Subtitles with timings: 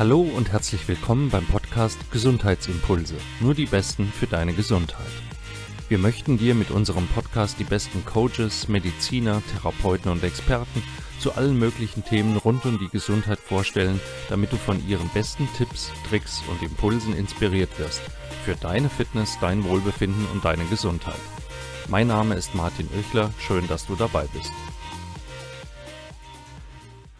[0.00, 3.16] Hallo und herzlich willkommen beim Podcast Gesundheitsimpulse.
[3.40, 5.04] Nur die Besten für deine Gesundheit.
[5.90, 10.82] Wir möchten dir mit unserem Podcast die besten Coaches, Mediziner, Therapeuten und Experten
[11.18, 14.00] zu allen möglichen Themen rund um die Gesundheit vorstellen,
[14.30, 18.00] damit du von ihren besten Tipps, Tricks und Impulsen inspiriert wirst.
[18.46, 21.20] Für deine Fitness, dein Wohlbefinden und deine Gesundheit.
[21.90, 24.52] Mein Name ist Martin Oechler, schön, dass du dabei bist.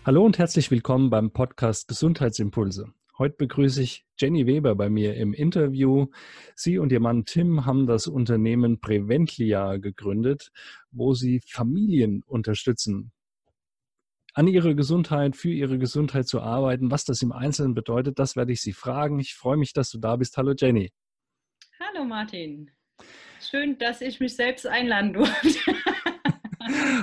[0.07, 2.95] Hallo und herzlich willkommen beim Podcast Gesundheitsimpulse.
[3.19, 6.07] Heute begrüße ich Jenny Weber bei mir im Interview.
[6.57, 10.53] Sie und ihr Mann Tim haben das Unternehmen Preventlia gegründet,
[10.91, 13.13] wo sie Familien unterstützen,
[14.33, 16.91] an ihrer Gesundheit, für ihre Gesundheit zu arbeiten.
[16.91, 19.21] Was das im Einzelnen bedeutet, das werde ich Sie fragen.
[19.21, 20.39] Ich freue mich, dass du da bist.
[20.39, 20.91] Hallo Jenny.
[21.79, 22.71] Hallo Martin.
[23.39, 25.75] Schön, dass ich mich selbst einladen durfte.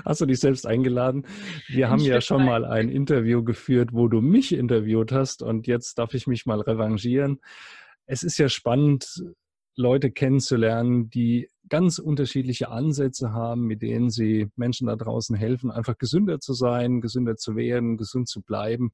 [0.07, 1.25] Hast du dich selbst eingeladen?
[1.67, 5.99] Wir haben ja schon mal ein Interview geführt, wo du mich interviewt hast und jetzt
[5.99, 7.41] darf ich mich mal revanchieren.
[8.05, 9.21] Es ist ja spannend,
[9.75, 15.97] Leute kennenzulernen, die ganz unterschiedliche Ansätze haben, mit denen sie Menschen da draußen helfen, einfach
[15.97, 18.93] gesünder zu sein, gesünder zu werden, gesund zu bleiben.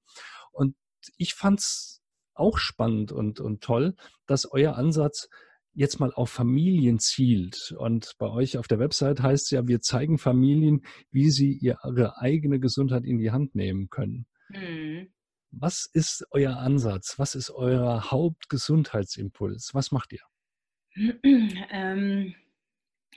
[0.51, 0.75] Und
[1.17, 2.01] ich fand es
[2.33, 3.93] auch spannend und, und toll,
[4.25, 5.29] dass euer Ansatz
[5.73, 7.73] jetzt mal auf Familien zielt.
[7.77, 12.17] Und bei euch auf der Website heißt es ja, wir zeigen Familien, wie sie ihre
[12.17, 14.25] eigene Gesundheit in die Hand nehmen können.
[14.49, 15.09] Mhm.
[15.51, 17.19] Was ist euer Ansatz?
[17.19, 19.71] Was ist euer Hauptgesundheitsimpuls?
[19.73, 20.23] Was macht ihr?
[21.71, 22.35] Ähm,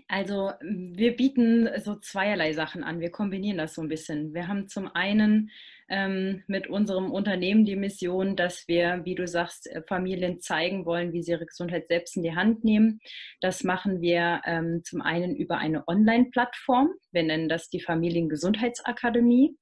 [0.08, 3.00] also wir bieten so zweierlei Sachen an.
[3.00, 4.34] Wir kombinieren das so ein bisschen.
[4.34, 5.50] Wir haben zum einen
[5.88, 11.12] ähm, mit unserem Unternehmen die Mission, dass wir, wie du sagst, äh, Familien zeigen wollen,
[11.12, 13.00] wie sie ihre Gesundheit selbst in die Hand nehmen.
[13.40, 16.90] Das machen wir ähm, zum einen über eine Online-Plattform.
[17.12, 19.56] Wir nennen das die Familiengesundheitsakademie.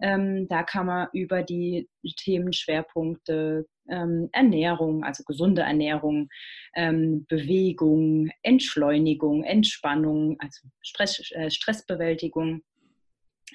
[0.00, 6.28] Ähm, da kann man über die Themenschwerpunkte ähm, Ernährung, also gesunde Ernährung,
[6.74, 12.62] ähm, Bewegung, Entschleunigung, Entspannung, also Stress, äh, Stressbewältigung,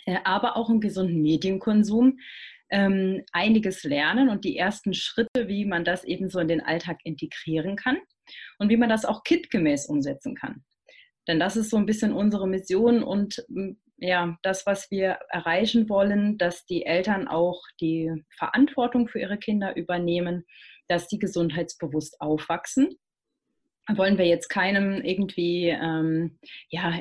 [0.06, 2.18] äh, aber auch einen gesunden Medienkonsum
[2.72, 7.00] ähm, einiges lernen und die ersten Schritte, wie man das eben so in den Alltag
[7.03, 7.97] integrieren kann
[8.59, 10.63] und wie man das auch kitgemäß umsetzen kann.
[11.28, 13.46] Denn das ist so ein bisschen unsere Mission und
[14.01, 19.75] ja, das, was wir erreichen wollen, dass die Eltern auch die Verantwortung für ihre Kinder
[19.75, 20.44] übernehmen,
[20.88, 23.00] dass die gesundheitsbewusst aufwachsen.
[23.88, 27.00] Wollen wir jetzt keinem irgendwie, ähm, ja,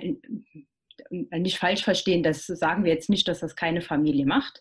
[1.11, 4.61] nicht falsch verstehen, das sagen wir jetzt nicht, dass das keine Familie macht,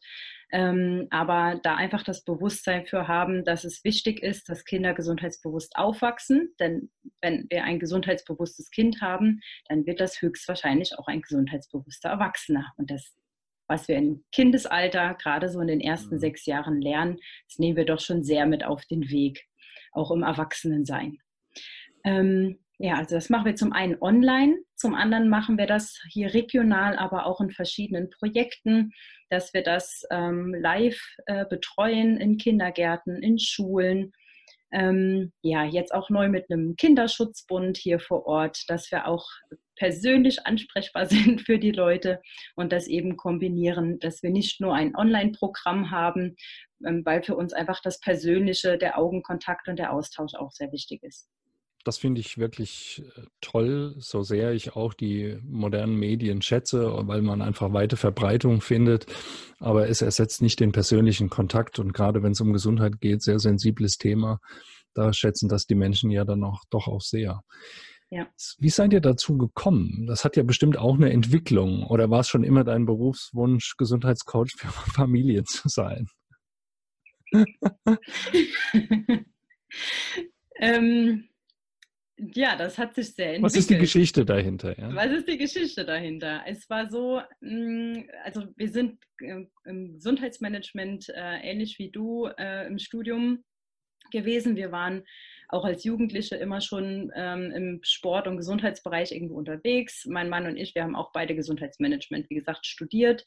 [0.52, 5.76] ähm, aber da einfach das Bewusstsein für haben, dass es wichtig ist, dass Kinder gesundheitsbewusst
[5.76, 6.56] aufwachsen.
[6.60, 6.90] Denn
[7.22, 12.66] wenn wir ein gesundheitsbewusstes Kind haben, dann wird das höchstwahrscheinlich auch ein gesundheitsbewusster Erwachsener.
[12.78, 13.14] Und das,
[13.68, 16.20] was wir im Kindesalter, gerade so in den ersten mhm.
[16.20, 17.18] sechs Jahren lernen,
[17.48, 19.46] das nehmen wir doch schon sehr mit auf den Weg,
[19.92, 21.20] auch im Erwachsenensein.
[22.04, 26.34] Ähm, ja, also das machen wir zum einen online, zum anderen machen wir das hier
[26.34, 28.94] regional, aber auch in verschiedenen Projekten,
[29.30, 34.12] dass wir das ähm, live äh, betreuen in Kindergärten, in Schulen.
[34.72, 39.28] Ähm, ja, jetzt auch neu mit einem Kinderschutzbund hier vor Ort, dass wir auch
[39.76, 42.22] persönlich ansprechbar sind für die Leute
[42.56, 46.36] und das eben kombinieren, dass wir nicht nur ein Online-Programm haben,
[46.86, 51.04] ähm, weil für uns einfach das Persönliche, der Augenkontakt und der Austausch auch sehr wichtig
[51.04, 51.28] ist
[51.86, 57.22] das finde ich wirklich äh, toll, so sehr ich auch die modernen Medien schätze, weil
[57.22, 59.06] man einfach weite Verbreitung findet.
[59.60, 61.80] Aber es ersetzt nicht den persönlichen Kontakt.
[61.80, 64.40] Und gerade wenn es um Gesundheit geht, sehr sensibles Thema,
[64.94, 67.44] da schätzen das die Menschen ja dann auch doch auch sehr.
[68.12, 68.28] Ja.
[68.58, 70.08] Wie seid ihr dazu gekommen?
[70.08, 71.86] Das hat ja bestimmt auch eine Entwicklung.
[71.86, 76.08] Oder war es schon immer dein Berufswunsch, Gesundheitscoach für Familien zu sein?
[80.60, 81.29] ähm,
[82.34, 83.44] ja, das hat sich sehr entwickelt.
[83.44, 84.78] Was ist die Geschichte dahinter?
[84.78, 84.94] Ja?
[84.94, 86.42] Was ist die Geschichte dahinter?
[86.46, 92.80] Es war so, mm, also wir sind im Gesundheitsmanagement äh, ähnlich wie du äh, im
[92.80, 93.44] Studium
[94.12, 94.56] gewesen.
[94.56, 95.04] Wir waren
[95.50, 100.06] auch als Jugendliche immer schon ähm, im Sport- und Gesundheitsbereich irgendwo unterwegs.
[100.06, 103.26] Mein Mann und ich, wir haben auch beide Gesundheitsmanagement, wie gesagt, studiert.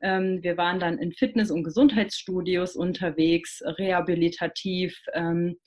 [0.00, 5.00] Ähm, wir waren dann in Fitness- und Gesundheitsstudios unterwegs, rehabilitativ.
[5.12, 5.58] Ähm,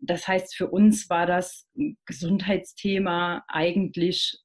[0.00, 1.68] das heißt, für uns war das
[2.06, 4.38] Gesundheitsthema eigentlich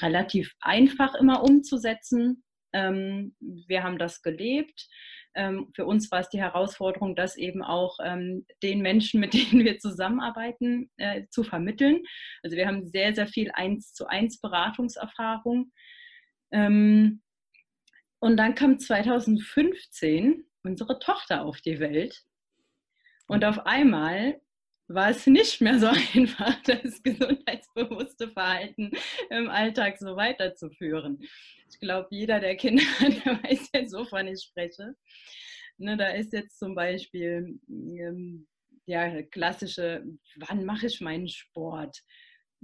[0.00, 2.44] relativ einfach immer umzusetzen.
[2.72, 4.88] Ähm, wir haben das gelebt.
[5.34, 9.64] Ähm, für uns war es die Herausforderung, das eben auch ähm, den Menschen, mit denen
[9.64, 12.02] wir zusammenarbeiten, äh, zu vermitteln.
[12.42, 15.72] Also wir haben sehr, sehr viel eins zu eins Beratungserfahrung.
[16.52, 17.20] und
[18.20, 22.24] dann kam 2015 unsere Tochter auf die Welt.
[23.28, 24.40] Und auf einmal
[24.92, 28.90] war es nicht mehr so einfach, das gesundheitsbewusste Verhalten
[29.30, 31.18] im Alltag so weiterzuführen.
[31.70, 34.94] Ich glaube, jeder der Kinder, der weiß jetzt, wovon ich spreche.
[35.78, 38.46] Ne, da ist jetzt zum Beispiel ähm,
[38.86, 40.04] ja, klassische,
[40.36, 41.96] wann mache ich meinen Sport?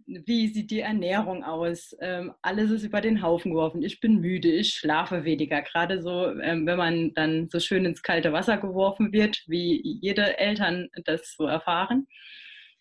[0.04, 1.96] Wie sieht die Ernährung aus?
[2.00, 3.82] Ähm, alles ist über den Haufen geworfen.
[3.82, 5.62] Ich bin müde, ich schlafe weniger.
[5.62, 10.38] Gerade so, ähm, wenn man dann so schön ins kalte Wasser geworfen wird, wie jede
[10.38, 12.06] Eltern das so erfahren.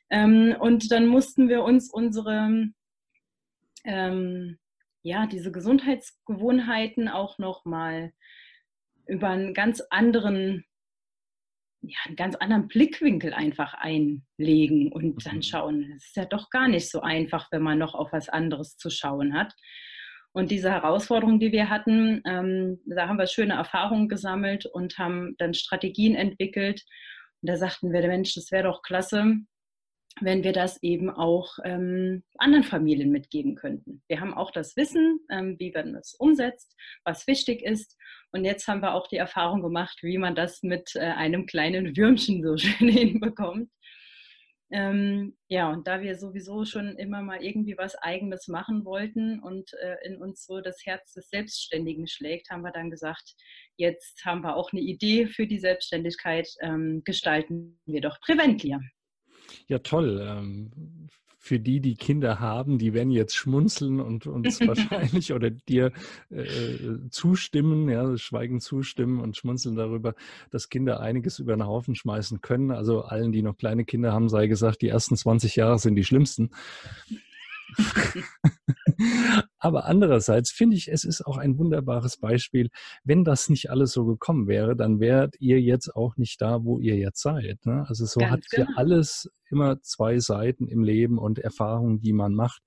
[0.10, 2.70] Ähm, und dann mussten wir uns unsere,
[3.86, 4.58] ähm,
[5.02, 8.12] ja, diese Gesundheitsgewohnheiten auch nochmal
[9.08, 10.66] über einen ganz anderen
[11.88, 15.42] ja, einen ganz anderen Blickwinkel einfach einlegen und dann mhm.
[15.42, 15.94] schauen.
[15.96, 18.90] Es ist ja doch gar nicht so einfach, wenn man noch auf was anderes zu
[18.90, 19.54] schauen hat.
[20.34, 25.36] Und diese Herausforderung, die wir hatten, ähm, da haben wir schöne Erfahrungen gesammelt und haben
[25.38, 26.84] dann Strategien entwickelt.
[27.42, 29.38] Und da sagten wir, Mensch, das wäre doch klasse,
[30.22, 34.02] wenn wir das eben auch ähm, anderen Familien mitgeben könnten.
[34.08, 37.98] Wir haben auch das Wissen, ähm, wie man das umsetzt, was wichtig ist.
[38.36, 41.96] Und jetzt haben wir auch die Erfahrung gemacht, wie man das mit äh, einem kleinen
[41.96, 43.70] Würmchen so schön hinbekommt.
[44.72, 49.72] Ähm, ja, und da wir sowieso schon immer mal irgendwie was Eigenes machen wollten und
[49.76, 53.36] äh, in uns so das Herz des Selbstständigen schlägt, haben wir dann gesagt,
[53.78, 58.82] jetzt haben wir auch eine Idee für die Selbstständigkeit, ähm, gestalten wir doch Preventlia.
[59.70, 60.20] Ja, toll.
[60.28, 61.08] Ähm,
[61.46, 65.92] für die, die Kinder haben, die werden jetzt schmunzeln und uns wahrscheinlich oder dir
[66.32, 66.44] äh,
[67.12, 70.16] zustimmen, ja, schweigen zustimmen und schmunzeln darüber,
[70.50, 72.72] dass Kinder einiges über den Haufen schmeißen können.
[72.72, 76.04] Also allen, die noch kleine Kinder haben, sei gesagt, die ersten 20 Jahre sind die
[76.04, 76.50] schlimmsten.
[79.66, 82.70] Aber andererseits finde ich, es ist auch ein wunderbares Beispiel.
[83.04, 86.78] Wenn das nicht alles so gekommen wäre, dann wärt ihr jetzt auch nicht da, wo
[86.78, 87.66] ihr jetzt seid.
[87.66, 87.84] Ne?
[87.88, 88.70] Also so Ganz hat genau.
[88.70, 92.62] ja alles immer zwei Seiten im Leben und Erfahrungen, die man macht.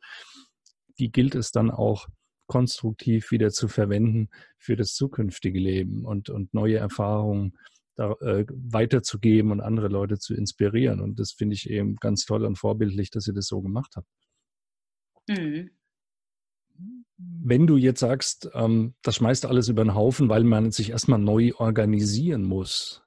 [0.99, 2.09] Die gilt es dann auch
[2.49, 4.29] konstruktiv wieder zu verwenden
[4.59, 7.57] für das zukünftige Leben und, und neue Erfahrungen
[7.95, 10.99] da, äh, weiterzugeben und andere Leute zu inspirieren.
[10.99, 14.09] Und das finde ich eben ganz toll und vorbildlich, dass ihr das so gemacht habt.
[15.29, 15.71] Mhm.
[17.19, 21.19] Wenn du jetzt sagst, ähm, das schmeißt alles über den Haufen, weil man sich erstmal
[21.19, 23.03] neu organisieren muss.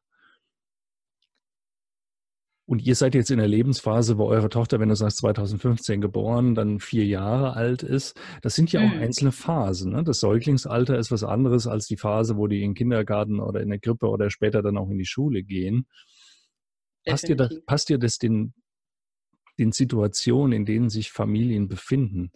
[2.71, 6.55] Und ihr seid jetzt in der Lebensphase, wo eure Tochter, wenn du sagst 2015 geboren,
[6.55, 8.17] dann vier Jahre alt ist.
[8.41, 9.01] Das sind ja auch mhm.
[9.01, 9.91] einzelne Phasen.
[9.91, 10.05] Ne?
[10.05, 13.67] Das Säuglingsalter ist was anderes als die Phase, wo die in den Kindergarten oder in
[13.67, 15.85] der Krippe oder später dann auch in die Schule gehen.
[17.05, 18.53] Passt dir, das, passt dir das den,
[19.59, 22.31] den Situationen, in denen sich Familien befinden,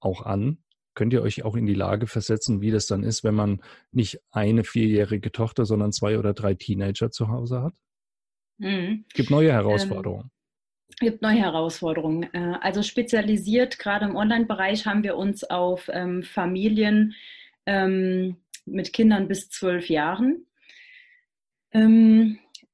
[0.00, 0.58] auch an?
[0.98, 3.62] Könnt ihr euch auch in die Lage versetzen, wie das dann ist, wenn man
[3.92, 7.74] nicht eine vierjährige Tochter, sondern zwei oder drei Teenager zu Hause hat?
[8.56, 9.04] Mhm.
[9.14, 10.32] Gibt neue ähm, Herausforderungen.
[10.88, 12.24] Es gibt neue Herausforderungen.
[12.34, 17.14] Äh, also spezialisiert, gerade im Online-Bereich, haben wir uns auf ähm, Familien
[17.66, 20.46] ähm, mit Kindern bis zwölf Jahren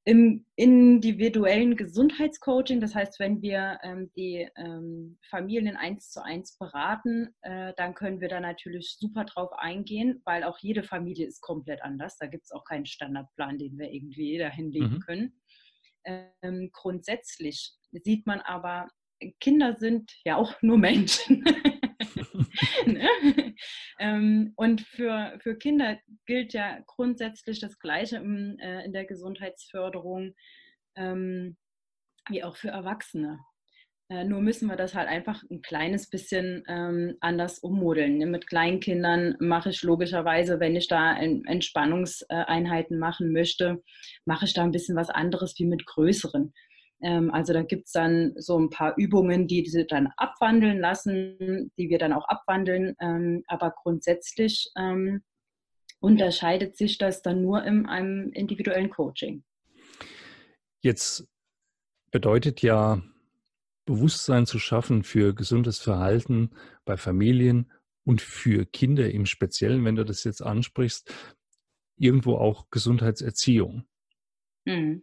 [0.07, 7.35] im individuellen Gesundheitscoaching, das heißt, wenn wir ähm, die ähm, Familien eins zu eins beraten,
[7.41, 11.83] äh, dann können wir da natürlich super drauf eingehen, weil auch jede Familie ist komplett
[11.83, 12.19] anders.
[12.19, 15.01] Da gibt es auch keinen Standardplan, den wir irgendwie dahin legen mhm.
[15.01, 15.41] können.
[16.05, 18.89] Ähm, grundsätzlich sieht man aber,
[19.41, 21.45] Kinder sind ja auch nur Menschen.
[22.87, 23.55] ne?
[23.99, 30.35] ähm, und für, für Kinder gilt ja grundsätzlich das Gleiche im, äh, in der Gesundheitsförderung
[30.97, 31.57] ähm,
[32.29, 33.39] wie auch für Erwachsene.
[34.11, 38.19] Äh, nur müssen wir das halt einfach ein kleines bisschen ähm, anders ummodeln.
[38.19, 38.27] Ne?
[38.27, 43.83] Mit Kleinkindern mache ich logischerweise, wenn ich da Entspannungseinheiten machen möchte,
[44.27, 46.53] mache ich da ein bisschen was anderes wie mit größeren.
[47.03, 51.71] Ähm, also da gibt es dann so ein paar Übungen, die sie dann abwandeln lassen,
[51.79, 52.95] die wir dann auch abwandeln.
[53.01, 55.23] Ähm, aber grundsätzlich ähm,
[56.01, 59.43] unterscheidet sich das dann nur in einem individuellen Coaching.
[60.81, 61.27] Jetzt
[62.11, 63.03] bedeutet ja
[63.87, 66.51] Bewusstsein zu schaffen für gesundes Verhalten
[66.85, 67.73] bei Familien
[68.05, 71.13] und für Kinder im Speziellen, wenn du das jetzt ansprichst,
[71.97, 73.85] irgendwo auch Gesundheitserziehung.
[74.65, 75.03] Mhm.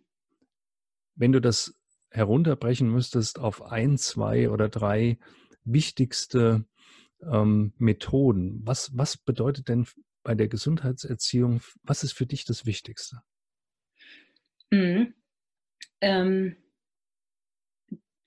[1.15, 1.80] Wenn du das
[2.11, 5.17] herunterbrechen müsstest auf ein, zwei oder drei
[5.63, 6.65] wichtigste
[7.21, 9.87] ähm, Methoden, was, was bedeutet denn
[10.23, 13.21] bei der Gesundheitserziehung, was ist für dich das Wichtigste?
[14.71, 15.13] Mhm.
[16.01, 16.57] Ähm,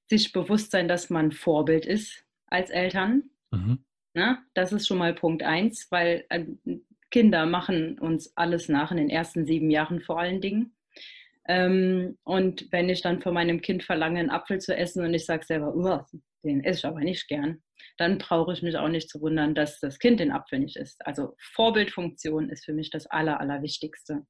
[0.08, 3.30] sich bewusst sein, dass man Vorbild ist als Eltern.
[3.50, 3.84] Mhm.
[4.14, 6.44] Na, das ist schon mal Punkt eins, weil äh,
[7.10, 10.74] Kinder machen uns alles nach in den ersten sieben Jahren vor allen Dingen.
[11.46, 15.26] Ähm, und wenn ich dann von meinem Kind verlange, einen Apfel zu essen und ich
[15.26, 16.06] sage selber,
[16.44, 17.62] den esse ich aber nicht gern,
[17.98, 21.04] dann brauche ich mich auch nicht zu wundern, dass das Kind den Apfel nicht isst.
[21.06, 24.26] Also Vorbildfunktion ist für mich das Aller, Allerwichtigste.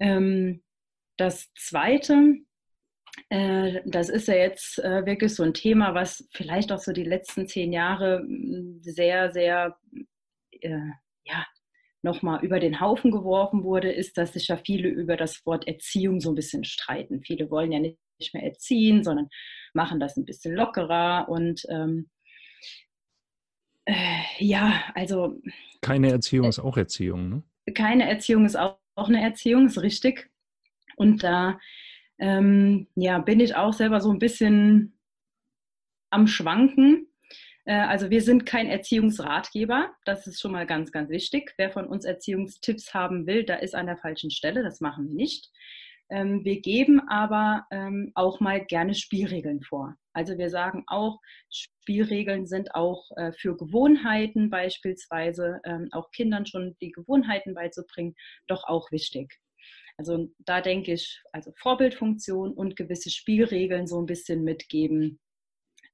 [0.00, 0.62] Ähm,
[1.16, 2.36] das Zweite,
[3.30, 7.04] äh, das ist ja jetzt äh, wirklich so ein Thema, was vielleicht auch so die
[7.04, 8.24] letzten zehn Jahre
[8.80, 9.76] sehr, sehr
[10.60, 10.90] äh,
[11.24, 11.46] ja,
[12.02, 16.20] nochmal über den Haufen geworfen wurde, ist, dass sich ja viele über das Wort Erziehung
[16.20, 17.22] so ein bisschen streiten.
[17.22, 19.28] Viele wollen ja nicht mehr erziehen, sondern
[19.74, 22.08] machen das ein bisschen lockerer und ähm,
[23.84, 23.94] äh,
[24.38, 25.40] ja, also.
[25.80, 27.42] Keine Erziehung äh, ist auch Erziehung, ne?
[27.74, 30.30] Keine Erziehung ist auch, auch eine Erziehung, ist richtig.
[30.96, 31.58] Und da
[32.18, 34.98] ähm, ja, bin ich auch selber so ein bisschen
[36.10, 37.07] am Schwanken.
[37.68, 41.52] Äh, also wir sind kein Erziehungsratgeber, das ist schon mal ganz, ganz wichtig.
[41.58, 45.14] Wer von uns Erziehungstipps haben will, da ist an der falschen Stelle, das machen wir
[45.14, 45.50] nicht.
[46.10, 49.94] Ähm, wir geben aber ähm, auch mal gerne Spielregeln vor.
[50.14, 51.20] Also wir sagen auch,
[51.50, 58.14] Spielregeln sind auch äh, für Gewohnheiten beispielsweise, ähm, auch Kindern schon die Gewohnheiten beizubringen,
[58.46, 59.38] doch auch wichtig.
[59.98, 65.20] Also da denke ich, also Vorbildfunktion und gewisse Spielregeln so ein bisschen mitgeben,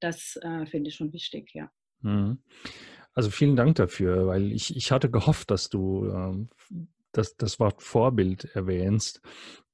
[0.01, 1.71] das äh, finde ich schon wichtig, ja.
[2.01, 2.39] Mhm.
[3.15, 6.49] Also vielen Dank dafür, weil ich, ich hatte gehofft, dass du ähm,
[7.13, 9.23] das, das Wort Vorbild erwähnst,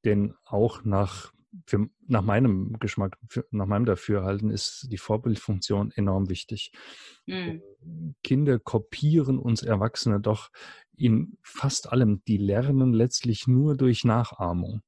[0.04, 1.32] denn auch nach,
[1.66, 6.72] für, nach meinem Geschmack, für, nach meinem Dafürhalten ist die Vorbildfunktion enorm wichtig.
[7.26, 7.62] Mhm.
[8.22, 10.50] Kinder kopieren uns Erwachsene doch
[10.96, 12.22] in fast allem.
[12.28, 14.82] Die lernen letztlich nur durch Nachahmung.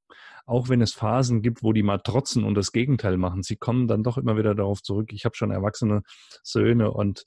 [0.47, 3.89] Auch wenn es Phasen gibt, wo die mal trotzen und das Gegenteil machen, sie kommen
[3.89, 5.13] dann doch immer wieder darauf zurück.
[5.13, 6.03] Ich habe schon erwachsene
[6.43, 7.25] Söhne und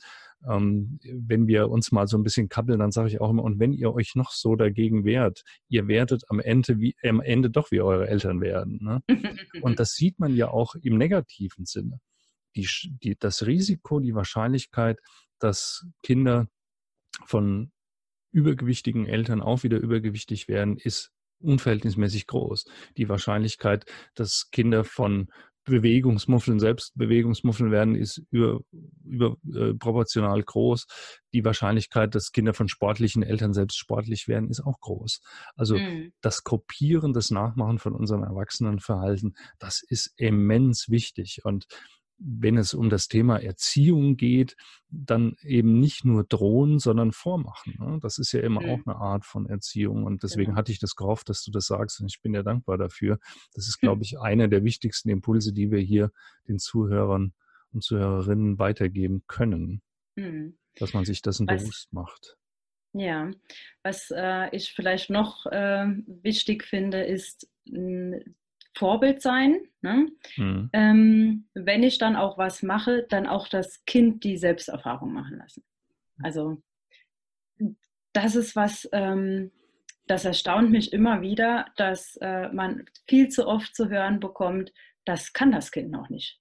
[0.48, 3.60] ähm, wenn wir uns mal so ein bisschen kabbeln, dann sage ich auch immer, und
[3.60, 7.72] wenn ihr euch noch so dagegen wehrt, ihr werdet am Ende, wie, am Ende doch
[7.72, 8.80] wie eure Eltern werden.
[8.82, 9.02] Ne?
[9.62, 12.00] und das sieht man ja auch im negativen Sinne.
[12.56, 12.68] Die,
[13.04, 15.00] die, das Risiko, die Wahrscheinlichkeit,
[15.40, 16.48] dass Kinder
[17.26, 17.72] von
[18.32, 21.12] übergewichtigen Eltern auch wieder übergewichtig werden, ist
[21.46, 22.66] unverhältnismäßig groß.
[22.98, 23.86] Die Wahrscheinlichkeit,
[24.16, 25.30] dass Kinder von
[25.66, 28.60] Bewegungsmuffeln, selbst Bewegungsmuffeln werden, ist über,
[29.04, 30.86] überproportional äh, groß.
[31.34, 35.22] Die Wahrscheinlichkeit, dass Kinder von sportlichen Eltern selbst sportlich werden, ist auch groß.
[35.56, 36.14] Also mhm.
[36.22, 41.40] das Kopieren, das Nachmachen von unserem Erwachsenenverhalten, das ist immens wichtig.
[41.44, 41.66] Und
[42.18, 44.56] wenn es um das Thema Erziehung geht,
[44.90, 47.76] dann eben nicht nur drohen, sondern vormachen.
[47.80, 48.00] Ne?
[48.02, 48.70] Das ist ja immer mhm.
[48.70, 50.04] auch eine Art von Erziehung.
[50.04, 50.58] Und deswegen genau.
[50.58, 52.00] hatte ich das gehofft, dass du das sagst.
[52.00, 53.20] Und ich bin dir dankbar dafür.
[53.54, 56.12] Das ist, glaube ich, einer der wichtigsten Impulse, die wir hier
[56.48, 57.34] den Zuhörern
[57.72, 59.82] und Zuhörerinnen weitergeben können.
[60.16, 60.58] Mhm.
[60.78, 62.38] Dass man sich dessen was, bewusst macht.
[62.94, 63.30] Ja,
[63.84, 67.50] was äh, ich vielleicht noch äh, wichtig finde, ist
[68.76, 69.60] Vorbild sein.
[69.82, 70.10] Ne?
[70.38, 70.70] Mhm.
[70.74, 75.64] Ähm, wenn ich dann auch was mache, dann auch das Kind die Selbsterfahrung machen lassen.
[76.22, 76.62] Also
[78.14, 79.52] das ist was, ähm,
[80.08, 84.72] das erstaunt mich immer wieder, dass äh, man viel zu oft zu hören bekommt,
[85.04, 86.40] das kann das Kind noch nicht.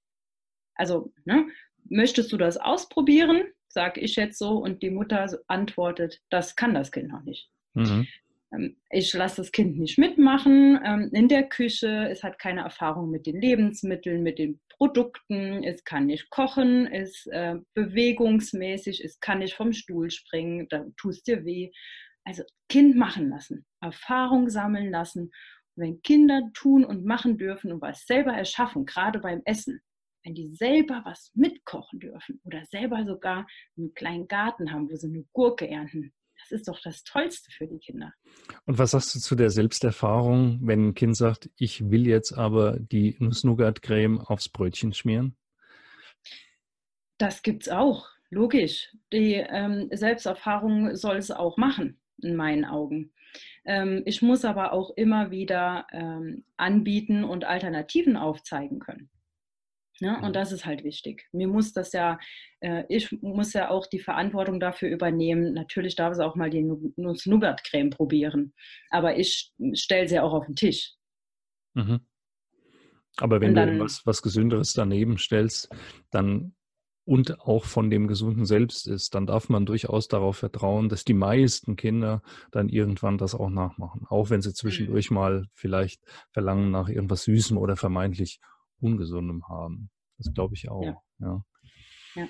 [0.74, 1.46] Also, ne,
[1.84, 3.44] möchtest du das ausprobieren?
[3.68, 7.50] Sage ich jetzt so und die Mutter antwortet, das kann das Kind noch nicht.
[7.74, 8.06] Mhm.
[8.54, 12.08] Ähm, ich lasse das Kind nicht mitmachen ähm, in der Küche.
[12.10, 15.62] Es hat keine Erfahrung mit den Lebensmitteln, mit den Produkten.
[15.62, 21.26] Es kann nicht kochen, ist äh, bewegungsmäßig, es kann nicht vom Stuhl springen, dann tust
[21.26, 21.70] dir weh.
[22.24, 25.30] Also Kind machen lassen, Erfahrung sammeln lassen.
[25.76, 29.80] Und wenn Kinder tun und machen dürfen und was selber erschaffen, gerade beim Essen,
[30.24, 33.46] wenn die selber was mitkochen dürfen oder selber sogar
[33.76, 37.66] einen kleinen Garten haben, wo sie eine Gurke ernten, das ist doch das Tollste für
[37.66, 38.12] die Kinder.
[38.66, 42.78] Und was sagst du zu der Selbsterfahrung, wenn ein Kind sagt, ich will jetzt aber
[42.78, 45.36] die Nuss-Nougat-Creme aufs Brötchen schmieren?
[47.18, 48.94] Das gibt es auch, logisch.
[49.12, 53.12] Die ähm, Selbsterfahrung soll es auch machen, in meinen Augen.
[53.64, 59.08] Ähm, ich muss aber auch immer wieder ähm, anbieten und Alternativen aufzeigen können.
[60.04, 60.18] Ne?
[60.18, 60.32] Und mhm.
[60.34, 61.26] das ist halt wichtig.
[61.32, 62.18] Mir muss das ja,
[62.60, 65.54] äh, ich muss ja auch die Verantwortung dafür übernehmen.
[65.54, 66.62] Natürlich darf es auch mal die
[66.96, 68.52] Nuss-Nougat-Creme probieren,
[68.90, 70.92] aber ich stelle sie auch auf den Tisch.
[71.72, 72.00] Mhm.
[73.16, 75.70] Aber wenn dann, du was, was Gesünderes daneben stellst,
[76.10, 76.54] dann
[77.06, 81.14] und auch von dem Gesunden selbst ist, dann darf man durchaus darauf vertrauen, dass die
[81.14, 84.06] meisten Kinder dann irgendwann das auch nachmachen.
[84.08, 85.14] Auch wenn sie zwischendurch mhm.
[85.14, 88.40] mal vielleicht verlangen nach irgendwas Süßem oder vermeintlich
[88.80, 89.90] Ungesundem haben.
[90.18, 90.82] Das glaube ich auch.
[90.82, 91.02] Ja.
[91.18, 91.44] ja.
[92.16, 92.28] ja.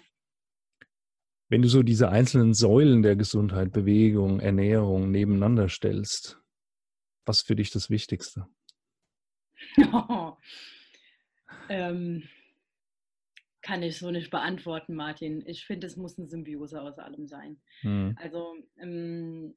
[1.49, 6.41] Wenn du so diese einzelnen Säulen der Gesundheit, Bewegung, Ernährung nebeneinander stellst,
[7.27, 8.47] was für dich das Wichtigste?
[9.93, 10.37] Oh.
[11.71, 12.29] Ähm,
[13.63, 15.43] kann ich so nicht beantworten, Martin.
[15.47, 17.59] Ich finde, es muss eine Symbiose aus allem sein.
[17.83, 18.15] Mhm.
[18.21, 19.55] Also, ähm,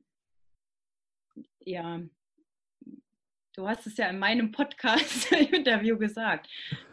[1.59, 2.01] ja,
[3.57, 6.47] du hast es ja in meinem Podcast-Interview gesagt.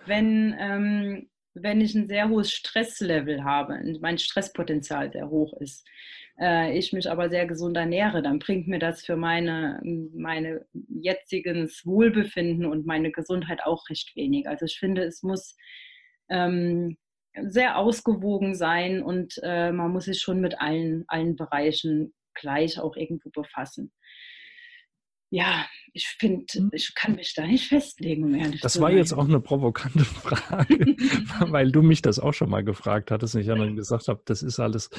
[0.06, 5.87] Wenn, ähm, wenn ich ein sehr hohes Stresslevel habe, mein Stresspotenzial sehr hoch ist,
[6.40, 9.78] äh, ich mich aber sehr gesund ernähre, dann bringt mir das für meine,
[10.14, 14.49] meine jetziges Wohlbefinden und meine Gesundheit auch recht wenig.
[14.49, 15.56] Also ich finde, es muss
[16.30, 16.97] ähm,
[17.42, 22.97] sehr ausgewogen sein und äh, man muss sich schon mit allen, allen Bereichen gleich auch
[22.97, 23.92] irgendwo befassen.
[25.31, 26.71] Ja, ich finde, hm.
[26.73, 30.78] ich kann mich da nicht festlegen, um ehrlich Das war jetzt auch eine provokante Frage,
[31.50, 34.43] weil du mich das auch schon mal gefragt hattest und ich dann gesagt habe, das
[34.43, 34.90] ist alles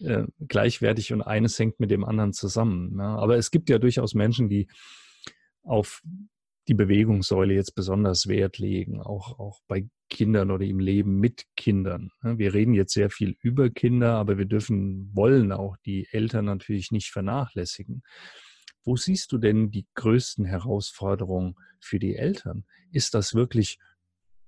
[0.00, 2.96] äh, gleichwertig und eines hängt mit dem anderen zusammen.
[2.98, 3.16] Ja?
[3.16, 4.68] Aber es gibt ja durchaus Menschen, die
[5.62, 6.02] auf
[6.68, 12.10] die Bewegungssäule jetzt besonders Wert legen, auch, auch bei Kindern oder im Leben mit Kindern.
[12.22, 16.90] Wir reden jetzt sehr viel über Kinder, aber wir dürfen, wollen auch die Eltern natürlich
[16.90, 18.02] nicht vernachlässigen.
[18.84, 22.64] Wo siehst du denn die größten Herausforderungen für die Eltern?
[22.90, 23.78] Ist das wirklich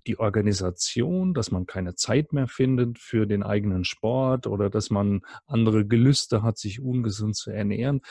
[0.07, 5.23] die Organisation, dass man keine Zeit mehr findet für den eigenen Sport oder dass man
[5.47, 8.02] andere Gelüste hat, sich ungesund zu ernähren?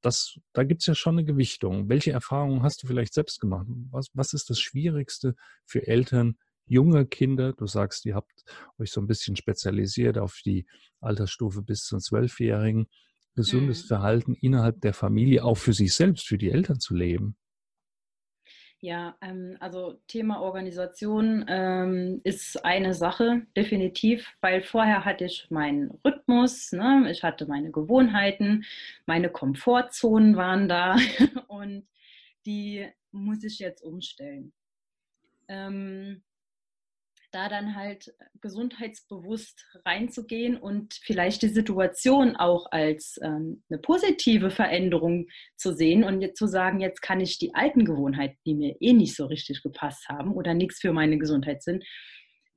[0.00, 1.88] Das, da gibt es ja schon eine Gewichtung.
[1.88, 3.66] Welche Erfahrungen hast du vielleicht selbst gemacht?
[3.90, 7.52] Was, was ist das Schwierigste für Eltern, junge Kinder?
[7.52, 8.42] Du sagst, ihr habt
[8.78, 10.66] euch so ein bisschen spezialisiert auf die
[11.00, 12.88] Altersstufe bis zum Zwölfjährigen
[13.34, 13.88] gesundes mhm.
[13.88, 17.36] Verhalten innerhalb der Familie auch für sich selbst, für die Eltern zu leben?
[18.84, 25.92] Ja, ähm, also Thema Organisation ähm, ist eine Sache, definitiv, weil vorher hatte ich meinen
[26.04, 27.06] Rhythmus, ne?
[27.08, 28.64] ich hatte meine Gewohnheiten,
[29.06, 30.96] meine Komfortzonen waren da
[31.46, 31.86] und
[32.44, 34.52] die muss ich jetzt umstellen.
[35.46, 36.24] Ähm,
[37.32, 45.26] da dann halt gesundheitsbewusst reinzugehen und vielleicht die Situation auch als ähm, eine positive Veränderung
[45.56, 48.92] zu sehen und jetzt zu sagen, jetzt kann ich die alten Gewohnheiten, die mir eh
[48.92, 51.84] nicht so richtig gepasst haben oder nichts für meine Gesundheit sind,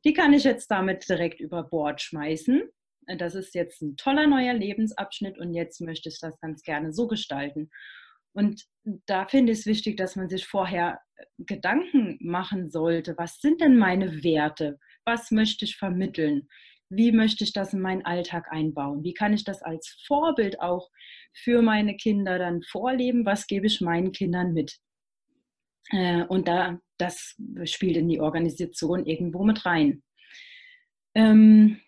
[0.06, 2.64] die kann ich jetzt damit direkt über Bord schmeißen.
[3.18, 7.08] Das ist jetzt ein toller neuer Lebensabschnitt und jetzt möchte ich das ganz gerne so
[7.08, 7.70] gestalten.
[8.36, 8.66] Und
[9.06, 13.62] da finde ich es wichtig, dass man sich vorher äh, Gedanken machen sollte, was sind
[13.62, 14.78] denn meine Werte?
[15.06, 16.48] Was möchte ich vermitteln?
[16.90, 19.04] Wie möchte ich das in meinen Alltag einbauen?
[19.04, 20.90] Wie kann ich das als Vorbild auch
[21.34, 23.26] für meine Kinder dann vorleben?
[23.26, 24.78] Was gebe ich meinen Kindern mit?
[25.92, 30.04] Äh, und da, das spielt in die Organisation irgendwo mit rein.
[31.16, 31.80] Ähm,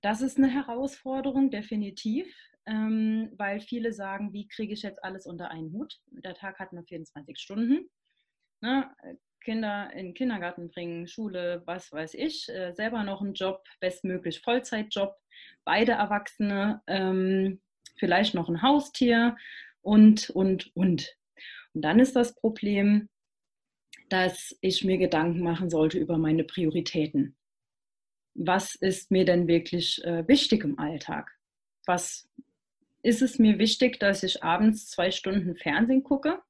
[0.00, 2.26] das ist eine Herausforderung, definitiv
[2.66, 6.00] ähm, weil viele sagen, wie kriege ich jetzt alles unter einen Hut?
[6.06, 7.90] Der Tag hat nur 24 Stunden.
[8.60, 8.90] Ne?
[9.42, 14.40] Kinder in den Kindergarten bringen, Schule, was weiß ich, äh, selber noch einen Job, bestmöglich
[14.40, 15.16] Vollzeitjob,
[15.64, 17.60] beide Erwachsene, ähm,
[17.96, 19.36] vielleicht noch ein Haustier
[19.80, 21.16] und, und, und.
[21.74, 23.08] Und dann ist das Problem,
[24.08, 27.36] dass ich mir Gedanken machen sollte über meine Prioritäten.
[28.34, 31.30] Was ist mir denn wirklich äh, wichtig im Alltag?
[31.86, 32.28] Was
[33.02, 36.40] ist es mir wichtig, dass ich abends zwei Stunden Fernsehen gucke?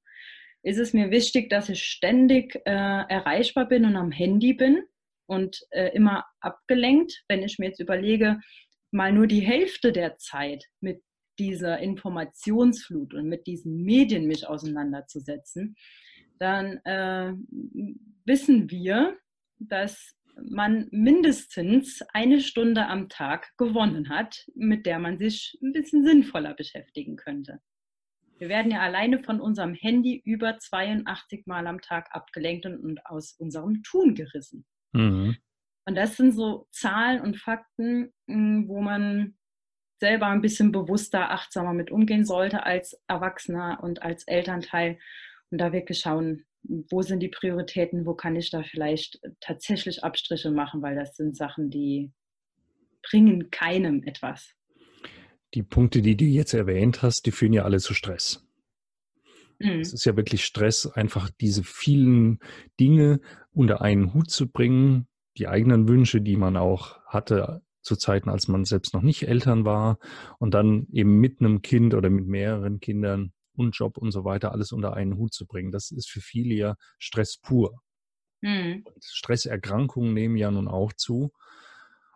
[0.63, 4.85] Ist es mir wichtig, dass ich ständig äh, erreichbar bin und am Handy bin
[5.27, 7.25] und äh, immer abgelenkt?
[7.29, 8.41] Wenn ich mir jetzt überlege,
[8.91, 11.03] mal nur die Hälfte der Zeit mit
[11.39, 15.75] dieser Informationsflut und mit diesen Medien mich auseinanderzusetzen,
[16.39, 17.33] dann äh,
[18.25, 19.17] wissen wir,
[19.59, 26.05] dass man mindestens eine Stunde am Tag gewonnen hat, mit der man sich ein bisschen
[26.05, 27.61] sinnvoller beschäftigen könnte.
[28.39, 33.35] Wir werden ja alleine von unserem Handy über 82 Mal am Tag abgelenkt und aus
[33.39, 34.67] unserem Tun gerissen.
[34.93, 35.37] Mhm.
[35.85, 39.37] Und das sind so Zahlen und Fakten, hm, wo man
[40.01, 44.99] selber ein bisschen bewusster, achtsamer mit umgehen sollte als Erwachsener und als Elternteil
[45.51, 50.51] und da wirklich schauen, wo sind die Prioritäten, wo kann ich da vielleicht tatsächlich Abstriche
[50.51, 52.13] machen, weil das sind Sachen, die
[53.03, 54.55] bringen keinem etwas.
[55.55, 58.47] Die Punkte, die du jetzt erwähnt hast, die führen ja alle zu Stress.
[59.59, 59.81] Mhm.
[59.81, 62.39] Es ist ja wirklich Stress, einfach diese vielen
[62.81, 63.21] Dinge
[63.53, 68.49] unter einen Hut zu bringen, die eigenen Wünsche, die man auch hatte zu Zeiten, als
[68.49, 69.99] man selbst noch nicht Eltern war
[70.39, 74.53] und dann eben mit einem Kind oder mit mehreren Kindern und Job und so weiter
[74.53, 75.71] alles unter einen Hut zu bringen.
[75.71, 77.81] Das ist für viele ja Stress pur.
[78.41, 78.85] Mhm.
[79.01, 81.33] Stresserkrankungen nehmen ja nun auch zu.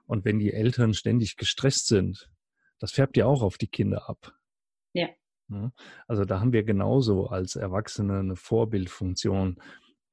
[0.06, 2.30] Und wenn die Eltern ständig gestresst sind,
[2.78, 4.34] das färbt ja auch auf die Kinder ab.
[4.92, 5.08] Ja.
[6.06, 9.60] Also da haben wir genauso als Erwachsene eine Vorbildfunktion,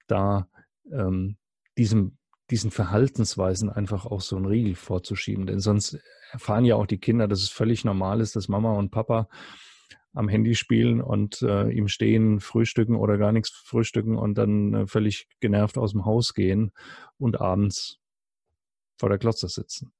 [0.08, 0.48] da
[0.92, 1.38] ähm,
[1.78, 2.18] diesem,
[2.50, 5.48] diesen Verhaltensweisen einfach auch so einen Riegel vorzuschieben.
[5.48, 5.98] Denn sonst
[6.32, 9.28] erfahren ja auch die Kinder, dass es völlig normal ist, dass Mama und Papa
[10.14, 14.88] am Handy spielen und äh, im Stehen frühstücken oder gar nichts frühstücken und dann äh,
[14.88, 16.72] völlig genervt aus dem Haus gehen
[17.18, 18.00] und abends
[18.98, 19.92] vor der Glotze sitzen.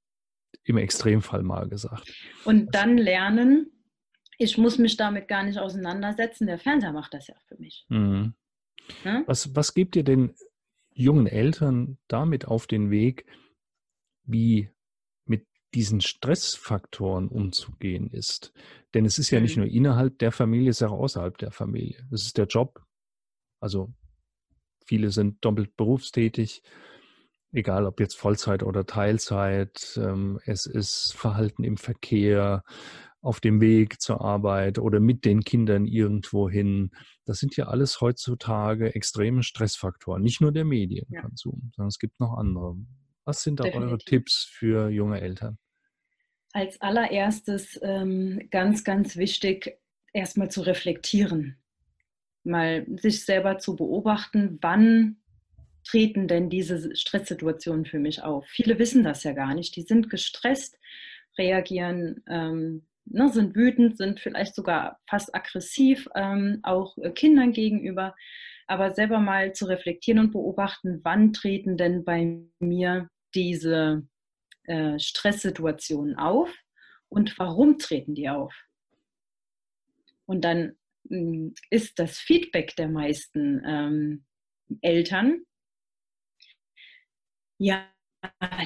[0.64, 2.14] Im Extremfall mal gesagt.
[2.46, 3.72] Und dann lernen,
[4.38, 7.86] ich muss mich damit gar nicht auseinandersetzen, der Fernseher macht das ja für mich.
[7.90, 8.36] Mhm.
[9.04, 9.24] Ja?
[9.26, 10.36] Was, was gibt ihr den
[10.94, 13.26] jungen Eltern damit auf den Weg,
[14.26, 14.70] wie
[15.74, 18.54] diesen Stressfaktoren umzugehen ist?
[18.94, 19.64] Denn es ist ja nicht mhm.
[19.64, 22.08] nur innerhalb der Familie, es ist auch außerhalb der Familie.
[22.12, 22.82] Es ist der Job.
[23.60, 23.94] Also
[24.86, 26.62] viele sind doppelt berufstätig,
[27.52, 29.98] egal ob jetzt Vollzeit oder Teilzeit.
[29.98, 32.64] Ähm, es ist Verhalten im Verkehr,
[33.24, 36.92] auf dem Weg zur Arbeit oder mit den Kindern irgendwo hin.
[37.26, 40.22] Das sind ja alles heutzutage extreme Stressfaktoren.
[40.22, 41.70] Nicht nur der Medienkonsum, ja.
[41.74, 42.76] sondern es gibt noch andere.
[43.24, 43.90] Was sind da Definitiv.
[43.90, 45.58] eure Tipps für junge Eltern?
[46.54, 49.78] Als allererstes ähm, ganz, ganz wichtig,
[50.14, 51.58] erstmal zu reflektieren.
[52.44, 55.18] Mal sich selber zu beobachten, wann
[55.84, 58.46] treten denn diese Stresssituationen für mich auf?
[58.48, 59.76] Viele wissen das ja gar nicht.
[59.76, 60.78] Die sind gestresst,
[61.38, 68.16] reagieren ähm, ne, sind wütend, sind vielleicht sogar fast aggressiv, ähm, auch Kindern gegenüber.
[68.68, 74.08] Aber selber mal zu reflektieren und beobachten, wann treten denn bei mir diese
[74.66, 76.54] äh, Stresssituationen auf
[77.10, 78.54] und warum treten die auf?
[80.26, 84.26] Und dann mh, hm, ist das Feedback der meisten ähm,
[84.82, 85.44] Eltern,
[87.58, 87.88] ja,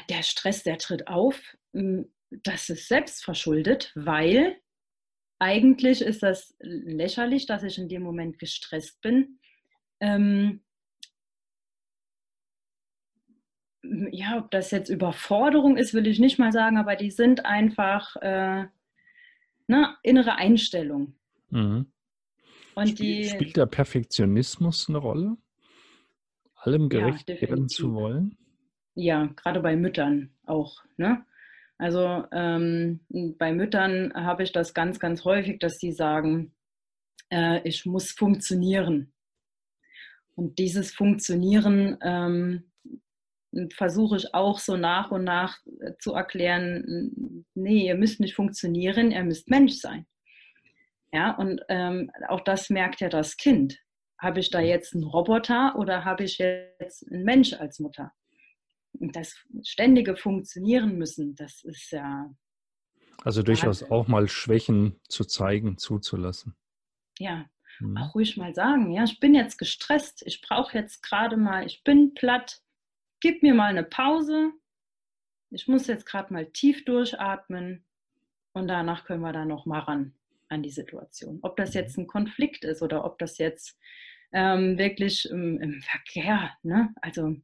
[0.09, 1.55] der Stress, der tritt auf.
[1.73, 4.59] Hm, das ist selbst verschuldet, weil
[5.39, 9.39] eigentlich ist das lächerlich, dass ich in dem Moment gestresst bin.
[9.99, 10.63] Ähm,
[13.83, 18.15] ja, ob das jetzt Überforderung ist, will ich nicht mal sagen, aber die sind einfach
[18.17, 18.65] äh,
[19.67, 21.13] ne, innere Einstellung.
[21.49, 21.91] Mhm.
[22.75, 25.37] Und Spiel, die, spielt der Perfektionismus eine Rolle?
[26.55, 28.37] Allem gerecht ja, werden zu wollen?
[28.93, 30.83] Ja, gerade bei Müttern auch.
[30.97, 31.25] Ne?
[31.77, 32.99] Also ähm,
[33.37, 36.53] bei Müttern habe ich das ganz, ganz häufig, dass sie sagen,
[37.29, 39.13] äh, ich muss funktionieren.
[40.35, 42.63] Und dieses Funktionieren ähm,
[43.73, 49.11] versuche ich auch so nach und nach äh, zu erklären, nee, ihr müsst nicht funktionieren,
[49.11, 50.05] ihr müsst Mensch sein.
[51.13, 53.79] Ja, und ähm, auch das merkt ja das Kind.
[54.19, 58.11] Habe ich da jetzt einen Roboter oder habe ich jetzt einen Mensch als Mutter?
[58.99, 62.33] das ständige Funktionieren müssen, das ist ja.
[63.23, 66.55] Also durchaus auch mal Schwächen zu zeigen, zuzulassen.
[67.19, 67.45] Ja,
[67.79, 67.97] mhm.
[67.97, 71.83] auch ruhig mal sagen, ja, ich bin jetzt gestresst, ich brauche jetzt gerade mal, ich
[71.83, 72.61] bin platt,
[73.21, 74.51] gib mir mal eine Pause,
[75.49, 77.85] ich muss jetzt gerade mal tief durchatmen
[78.53, 80.13] und danach können wir da noch mal ran
[80.49, 81.39] an die Situation.
[81.41, 83.77] Ob das jetzt ein Konflikt ist oder ob das jetzt
[84.33, 86.93] ähm, wirklich im, im Verkehr, ne?
[87.01, 87.35] also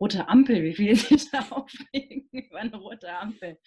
[0.00, 3.58] rote Ampel, wie viele sich da aufregen über eine rote Ampel.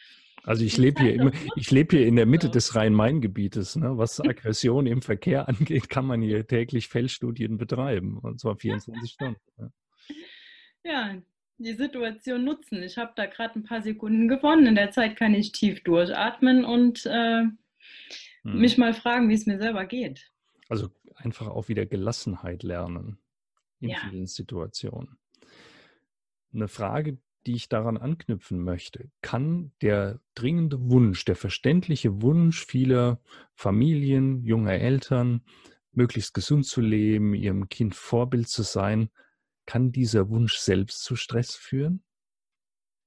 [0.44, 3.78] Also ich lebe hier, ich lebe hier in der Mitte des Rhein-Main-Gebietes.
[3.78, 3.98] Ne?
[3.98, 9.40] Was Aggression im Verkehr angeht, kann man hier täglich Feldstudien betreiben, und zwar 24 Stunden.
[10.84, 11.16] Ja,
[11.64, 12.84] die Situation nutzen.
[12.84, 14.68] Ich habe da gerade ein paar Sekunden gewonnen.
[14.68, 17.54] In der Zeit kann ich tief durchatmen und äh, hm.
[18.44, 20.32] mich mal fragen, wie es mir selber geht.
[20.70, 23.18] Also einfach auch wieder Gelassenheit lernen
[23.80, 23.98] in ja.
[24.10, 25.18] vielen Situationen
[26.54, 29.10] eine Frage, die ich daran anknüpfen möchte.
[29.22, 33.20] Kann der dringende Wunsch, der verständliche Wunsch vieler
[33.54, 35.42] Familien, junger Eltern,
[35.92, 39.10] möglichst gesund zu leben, ihrem Kind Vorbild zu sein,
[39.66, 42.04] kann dieser Wunsch selbst zu Stress führen?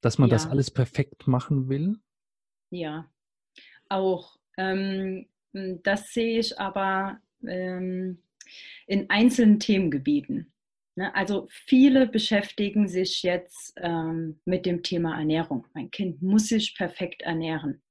[0.01, 0.35] Dass man ja.
[0.35, 1.99] das alles perfekt machen will?
[2.71, 3.11] Ja,
[3.89, 4.37] auch.
[4.57, 8.23] Ähm, das sehe ich aber ähm,
[8.87, 10.53] in einzelnen Themengebieten.
[10.97, 11.15] Ne?
[11.15, 15.67] Also viele beschäftigen sich jetzt ähm, mit dem Thema Ernährung.
[15.75, 17.83] Mein Kind muss sich perfekt ernähren.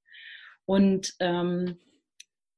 [0.66, 1.78] Und ähm,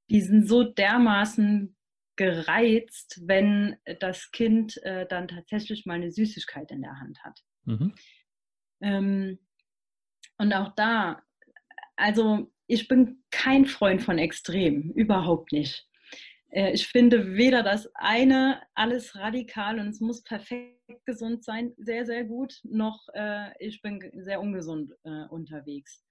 [0.10, 1.77] die sind so dermaßen
[2.18, 7.40] gereizt, wenn das Kind äh, dann tatsächlich mal eine Süßigkeit in der Hand hat.
[7.66, 7.94] Mhm.
[8.82, 9.40] Ähm,
[10.38, 11.24] und auch da,
[11.96, 15.88] also ich bin kein Freund von Extremen, überhaupt nicht.
[16.50, 20.76] Äh, ich finde weder das eine alles radikal und es muss perfekt
[21.06, 26.04] gesund sein, sehr, sehr gut, noch äh, ich bin sehr ungesund äh, unterwegs.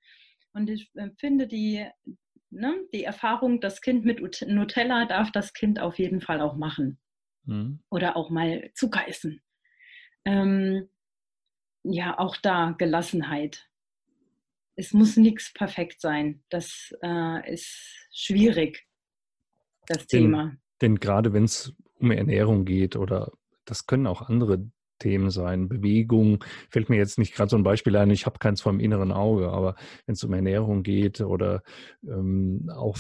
[0.53, 1.87] Und ich finde die,
[2.57, 6.99] ne, die Erfahrung, das Kind mit Nutella darf das Kind auf jeden Fall auch machen.
[7.45, 7.81] Mhm.
[7.91, 9.41] Oder auch mal Zucker essen.
[10.25, 10.89] ähm,
[11.89, 13.69] ja, auch da Gelassenheit.
[14.75, 16.43] Es muss nichts perfekt sein.
[16.49, 18.87] Das äh, ist schwierig,
[19.87, 20.57] das denn, Thema.
[20.83, 23.33] Denn gerade wenn es um Ernährung geht oder
[23.65, 25.69] das können auch andere Themen sein.
[25.69, 29.13] Bewegung fällt mir jetzt nicht gerade so ein Beispiel ein, ich habe keins vom inneren
[29.13, 31.63] Auge, aber wenn es um Ernährung geht oder
[32.03, 32.97] ähm, auch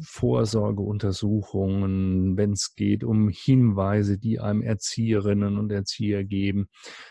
[0.00, 6.68] Vorsorgeuntersuchungen, wenn es geht um Hinweise, die einem Erzieherinnen und Erzieher geben.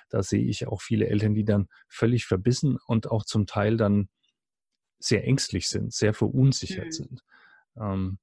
[0.09, 4.09] Da sehe ich auch viele Eltern, die dann völlig verbissen und auch zum Teil dann
[4.99, 6.91] sehr ängstlich sind, sehr verunsichert mhm.
[6.91, 7.23] sind.
[7.77, 8.17] Ähm,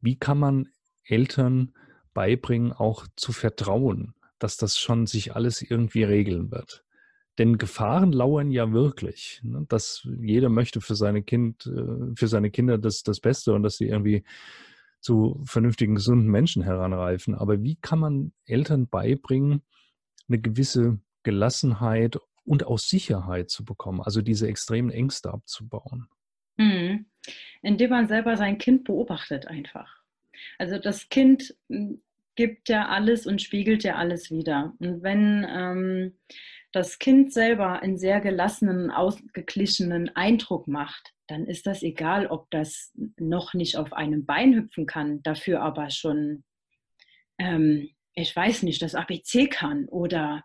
[0.00, 0.68] wie kann man
[1.02, 1.74] Eltern
[2.12, 6.84] beibringen, auch zu vertrauen, dass das schon sich alles irgendwie regeln wird?
[7.38, 9.40] Denn Gefahren lauern ja wirklich.
[9.42, 9.66] Ne?
[9.68, 13.76] Dass jeder möchte für seine Kind, äh, für seine Kinder das, das Beste und dass
[13.76, 14.24] sie irgendwie
[15.00, 17.34] zu vernünftigen, gesunden Menschen heranreifen.
[17.34, 19.62] Aber wie kann man Eltern beibringen,
[20.28, 26.08] eine gewisse Gelassenheit und auch Sicherheit zu bekommen, also diese extremen Ängste abzubauen?
[26.56, 27.06] Mhm.
[27.62, 30.02] Indem man selber sein Kind beobachtet einfach.
[30.58, 32.00] Also das Kind hm,
[32.36, 34.74] gibt ja alles und spiegelt ja alles wieder.
[34.78, 36.18] Und wenn ähm,
[36.74, 42.92] das Kind selber einen sehr gelassenen, ausgeglichenen Eindruck macht, dann ist das egal, ob das
[43.16, 46.44] noch nicht auf einem Bein hüpfen kann, dafür aber schon,
[47.38, 50.44] ähm, ich weiß nicht, das ABC kann oder,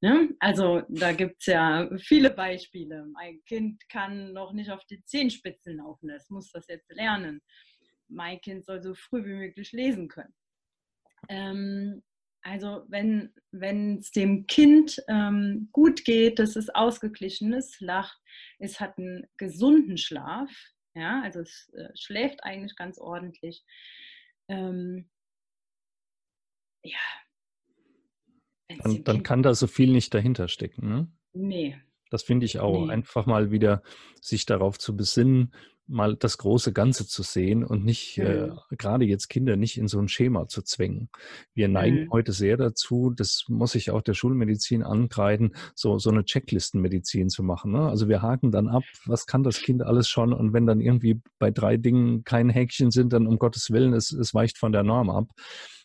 [0.00, 0.30] ne?
[0.40, 3.06] also da gibt es ja viele Beispiele.
[3.12, 7.40] Mein Kind kann noch nicht auf die Zehenspitzen laufen, es muss das jetzt lernen.
[8.08, 10.34] Mein Kind soll so früh wie möglich lesen können.
[11.28, 12.02] Ähm,
[12.42, 13.32] also wenn
[13.98, 18.18] es dem Kind ähm, gut geht, dass es ausgeglichen ist, lacht,
[18.58, 20.50] es hat einen gesunden Schlaf,
[20.94, 23.64] ja, also es äh, schläft eigentlich ganz ordentlich.
[24.48, 25.10] Ähm,
[26.82, 26.98] ja.
[28.68, 31.12] Dann, dann kann da so viel nicht dahinter stecken, ne?
[31.32, 31.80] Nee.
[32.10, 32.86] Das finde ich auch.
[32.86, 32.92] Nee.
[32.92, 33.82] Einfach mal wieder
[34.20, 35.54] sich darauf zu besinnen,
[35.88, 38.58] mal das große Ganze zu sehen und nicht, äh, mhm.
[38.70, 41.08] äh, gerade jetzt Kinder nicht in so ein Schema zu zwängen.
[41.54, 42.10] Wir neigen mhm.
[42.10, 47.42] heute sehr dazu, das muss ich auch der Schulmedizin ankreiden, so, so eine Checklistenmedizin zu
[47.42, 47.72] machen.
[47.72, 47.88] Ne?
[47.88, 51.20] Also wir haken dann ab, was kann das Kind alles schon und wenn dann irgendwie
[51.38, 54.82] bei drei Dingen kein Häkchen sind, dann um Gottes Willen, es, es weicht von der
[54.82, 55.30] Norm ab.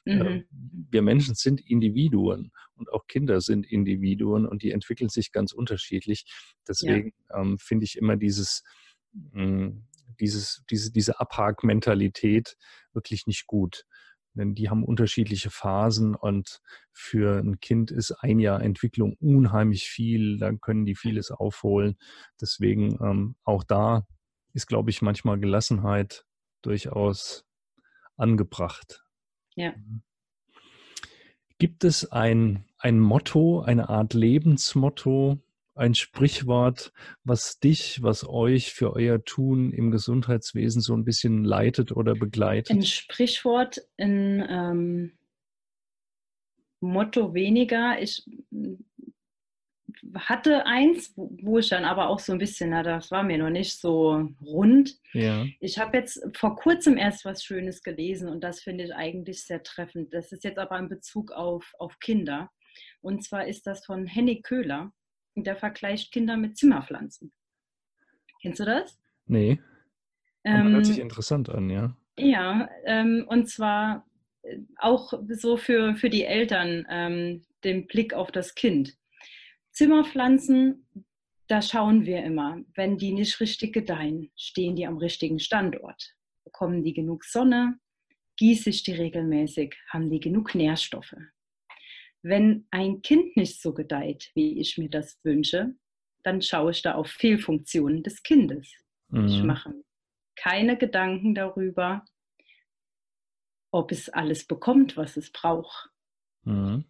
[0.06, 0.44] Äh, mhm.
[0.92, 6.26] Wir Menschen sind Individuen und auch Kinder sind Individuen und die entwickeln sich ganz unterschiedlich.
[6.68, 7.40] Deswegen ja.
[7.40, 8.64] ähm, finde ich immer dieses,
[9.14, 9.84] mh, hm,
[10.20, 12.56] dieses, diese, diese Abhakmentalität
[12.94, 13.86] wirklich nicht gut.
[14.36, 16.60] Denn die haben unterschiedliche Phasen und
[16.92, 20.40] für ein Kind ist ein Jahr Entwicklung unheimlich viel.
[20.40, 21.98] Da können die vieles aufholen.
[22.42, 24.08] Deswegen ähm, auch da
[24.54, 26.26] ist, glaube ich, manchmal Gelassenheit
[26.64, 27.46] durchaus
[28.18, 29.04] angebracht.
[29.56, 29.74] Ja.
[31.60, 35.40] Gibt es ein, ein Motto, eine Art Lebensmotto,
[35.76, 36.92] ein Sprichwort,
[37.24, 42.72] was dich, was euch für euer Tun im Gesundheitswesen so ein bisschen leitet oder begleitet?
[42.72, 45.18] Ein Sprichwort, ein ähm,
[46.80, 48.00] Motto weniger.
[48.00, 48.86] Ich hm,
[50.16, 53.50] hatte eins, wo ich dann aber auch so ein bisschen, na, das war mir noch
[53.50, 54.98] nicht so rund.
[55.14, 55.46] Ja.
[55.60, 59.64] Ich habe jetzt vor kurzem erst was Schönes gelesen und das finde ich eigentlich sehr
[59.64, 60.14] treffend.
[60.14, 62.52] Das ist jetzt aber in Bezug auf, auf Kinder.
[63.02, 64.92] Und zwar ist das von Henny Köhler
[65.36, 67.32] der vergleicht Kinder mit Zimmerpflanzen.
[68.42, 69.00] Kennst du das?
[69.26, 69.60] Nee.
[70.44, 71.96] Ähm, hört sich interessant an, ja.
[72.18, 74.06] Ja, ähm, und zwar
[74.44, 78.98] äh, auch so für, für die Eltern ähm, den Blick auf das Kind.
[79.72, 80.86] Zimmerpflanzen,
[81.48, 86.16] da schauen wir immer, wenn die nicht richtig gedeihen, stehen die am richtigen Standort.
[86.44, 87.80] Bekommen die genug Sonne?
[88.38, 89.76] Gieße ich die regelmäßig?
[89.90, 91.16] Haben die genug Nährstoffe?
[92.24, 95.76] Wenn ein Kind nicht so gedeiht, wie ich mir das wünsche,
[96.24, 98.72] dann schaue ich da auf Fehlfunktionen des Kindes.
[99.10, 99.28] Mhm.
[99.28, 99.74] Ich mache
[100.36, 102.06] keine Gedanken darüber,
[103.72, 105.90] ob es alles bekommt, was es braucht.
[106.44, 106.86] Mhm.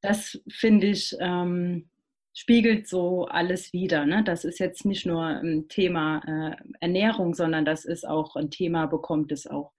[0.00, 1.90] Das finde ich, ähm,
[2.34, 4.06] spiegelt so alles wieder.
[4.06, 4.24] Ne?
[4.24, 8.86] Das ist jetzt nicht nur ein Thema äh, Ernährung, sondern das ist auch ein Thema,
[8.86, 9.72] bekommt es auch,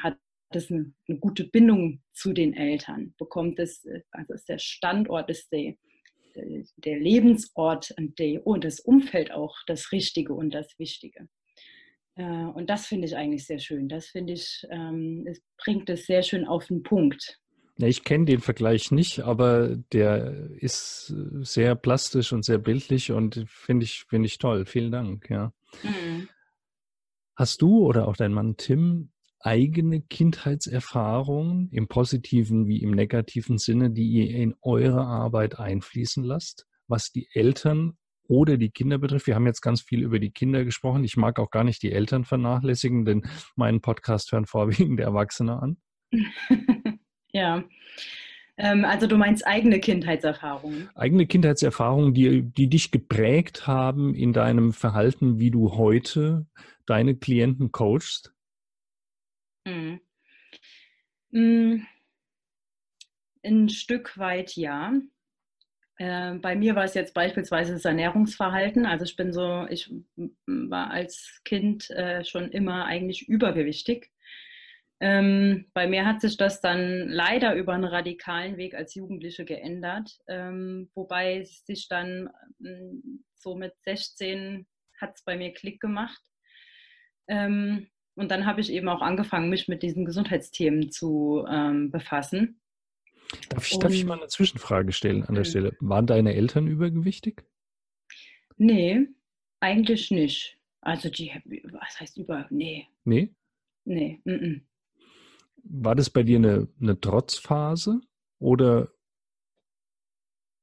[0.00, 0.18] hat
[0.56, 5.50] es eine, eine, gute Bindung zu den Eltern, bekommt es, also ist der Standort, ist
[5.52, 5.74] der,
[6.76, 11.28] der Lebensort und, der, und das Umfeld auch das Richtige und das Wichtige.
[12.16, 13.88] Äh, und das finde ich eigentlich sehr schön.
[13.88, 17.40] Das finde ich, ähm, es bringt es sehr schön auf den Punkt.
[17.78, 23.44] Ja, ich kenne den Vergleich nicht, aber der ist sehr plastisch und sehr bildlich und
[23.46, 24.66] finde ich, finde ich toll.
[24.66, 25.52] Vielen Dank, ja.
[25.84, 26.28] Mhm.
[27.36, 33.90] Hast du oder auch dein Mann Tim eigene Kindheitserfahrungen im positiven wie im negativen Sinne,
[33.90, 37.96] die ihr in eure Arbeit einfließen lasst, was die Eltern
[38.28, 39.26] oder die Kinder betrifft.
[39.26, 41.02] Wir haben jetzt ganz viel über die Kinder gesprochen.
[41.04, 43.22] Ich mag auch gar nicht die Eltern vernachlässigen, denn
[43.56, 45.76] meinen Podcast hören vorwiegend Erwachsene an.
[47.32, 47.64] ja.
[48.58, 50.90] Ähm, also du meinst eigene Kindheitserfahrungen?
[50.94, 56.46] Eigene Kindheitserfahrungen, die, die dich geprägt haben in deinem Verhalten, wie du heute
[56.86, 58.34] deine Klienten coachst?
[59.68, 60.00] Mhm.
[61.30, 61.86] Mm,
[63.44, 64.94] ein Stück weit ja.
[65.98, 68.86] Äh, bei mir war es jetzt beispielsweise das Ernährungsverhalten.
[68.86, 69.92] Also ich bin so, ich
[70.46, 74.10] war als Kind äh, schon immer eigentlich übergewichtig.
[75.00, 80.18] Ähm, bei mir hat sich das dann leider über einen radikalen Weg als Jugendliche geändert,
[80.26, 82.30] ähm, wobei sich dann
[82.64, 84.66] ähm, so mit 16
[85.00, 86.20] hat es bei mir Klick gemacht.
[87.28, 92.60] Ähm, und dann habe ich eben auch angefangen, mich mit diesen Gesundheitsthemen zu ähm, befassen.
[93.50, 95.48] Darf ich, darf ich mal eine Zwischenfrage stellen an der mhm.
[95.48, 95.76] Stelle?
[95.80, 97.44] Waren deine Eltern übergewichtig?
[98.56, 99.06] Nee,
[99.60, 100.58] eigentlich nicht.
[100.80, 101.32] Also die,
[101.64, 102.46] was heißt über?
[102.50, 102.86] Nee.
[103.04, 103.34] Nee?
[103.84, 104.20] Nee.
[104.24, 104.60] M -m
[105.68, 108.00] war das bei dir eine, eine Trotzphase
[108.38, 108.90] oder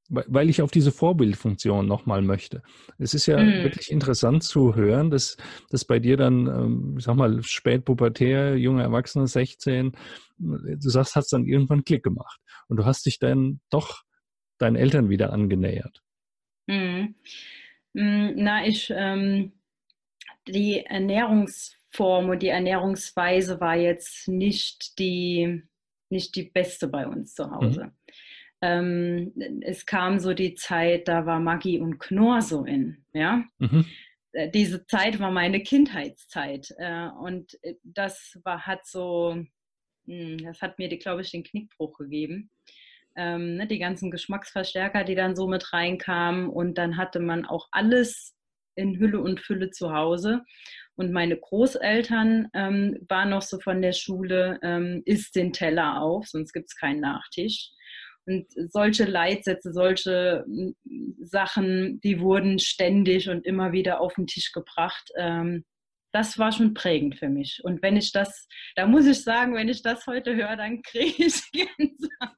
[0.09, 2.61] weil ich auf diese Vorbildfunktion nochmal möchte.
[2.97, 3.63] Es ist ja mhm.
[3.63, 5.37] wirklich interessant zu hören, dass,
[5.69, 9.93] dass bei dir dann, ähm, ich sag mal, spätpubertär, junge Erwachsene, 16,
[10.37, 12.39] du sagst, hat es dann irgendwann Klick gemacht.
[12.67, 14.03] Und du hast dich dann doch
[14.57, 16.01] deinen Eltern wieder angenähert.
[16.67, 17.15] Mhm.
[17.93, 19.53] Na, ich, ähm,
[20.47, 25.63] die Ernährungs Form und die Ernährungsweise war jetzt nicht die,
[26.09, 27.85] nicht die beste bei uns zu Hause.
[27.85, 27.91] Mhm.
[28.65, 33.43] Ähm, es kam so die Zeit, da war Maggi und Knorr so in, ja.
[33.59, 33.85] Mhm.
[34.31, 39.37] Äh, diese Zeit war meine Kindheitszeit äh, und äh, das war, hat so,
[40.07, 42.49] hm, das hat mir, glaube ich, den Knickbruch gegeben.
[43.15, 47.67] Ähm, ne, die ganzen Geschmacksverstärker, die dann so mit reinkamen und dann hatte man auch
[47.71, 48.35] alles
[48.75, 50.41] in Hülle und Fülle zu Hause.
[50.95, 56.27] Und meine Großeltern ähm, waren noch so von der Schule, ähm, isst den Teller auf,
[56.27, 57.71] sonst gibt es keinen Nachtisch.
[58.25, 60.75] Und solche Leitsätze, solche hm,
[61.21, 65.11] Sachen, die wurden ständig und immer wieder auf den Tisch gebracht.
[65.17, 65.63] Ähm,
[66.11, 67.59] das war schon prägend für mich.
[67.63, 71.25] Und wenn ich das, da muss ich sagen, wenn ich das heute höre, dann kriege
[71.25, 72.35] ich Gänsehaut.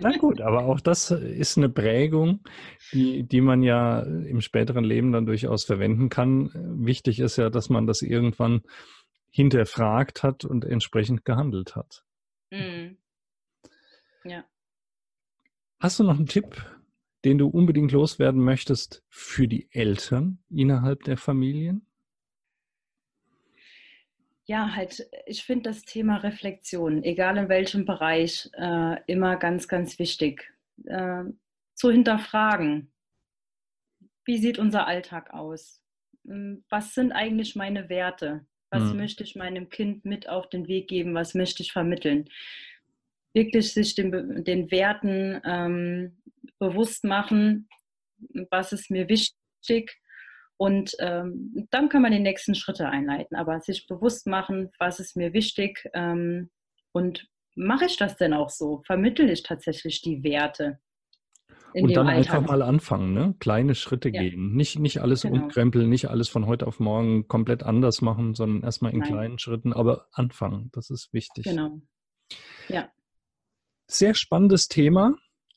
[0.00, 2.40] Na gut, aber auch das ist eine Prägung,
[2.92, 6.50] die, die man ja im späteren Leben dann durchaus verwenden kann.
[6.84, 8.62] Wichtig ist ja, dass man das irgendwann
[9.30, 12.04] hinterfragt hat und entsprechend gehandelt hat.
[12.50, 12.98] Mhm.
[14.24, 14.44] Ja.
[15.80, 16.64] Hast du noch einen Tipp,
[17.24, 21.86] den du unbedingt loswerden möchtest für die Eltern innerhalb der Familien?
[24.46, 29.98] Ja, halt, ich finde das Thema Reflexion, egal in welchem Bereich, äh, immer ganz, ganz
[29.98, 30.52] wichtig.
[30.84, 31.24] Äh,
[31.74, 32.92] zu hinterfragen,
[34.24, 35.82] wie sieht unser Alltag aus?
[36.26, 38.46] Hm, was sind eigentlich meine Werte?
[38.70, 38.98] Was mhm.
[38.98, 41.14] möchte ich meinem Kind mit auf den Weg geben?
[41.14, 42.28] Was möchte ich vermitteln?
[43.34, 46.22] Wirklich sich den, den Werten ähm,
[46.58, 47.68] bewusst machen,
[48.50, 50.00] was ist mir wichtig
[50.56, 55.16] und ähm, dann kann man die nächsten Schritte einleiten, aber sich bewusst machen, was ist
[55.16, 56.50] mir wichtig ähm,
[56.92, 58.82] und mache ich das denn auch so?
[58.86, 60.78] Vermittle ich tatsächlich die Werte?
[61.74, 62.34] und dann Alltag?
[62.36, 63.34] einfach mal anfangen, ne?
[63.40, 64.22] kleine Schritte ja.
[64.22, 64.54] gehen.
[64.54, 65.42] Nicht, nicht alles genau.
[65.42, 69.08] umkrempeln, nicht alles von heute auf morgen komplett anders machen, sondern erstmal in Nein.
[69.08, 71.44] kleinen Schritten, aber anfangen, das ist wichtig.
[71.44, 71.80] Genau.
[72.68, 72.88] Ja.
[73.86, 75.16] Sehr spannendes Thema.